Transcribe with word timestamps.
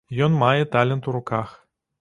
Ён 0.27 0.37
мае 0.43 0.63
талент 0.77 1.03
у 1.13 1.15
руках. 1.19 1.57